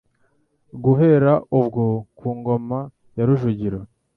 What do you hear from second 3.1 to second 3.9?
ya Rujugira,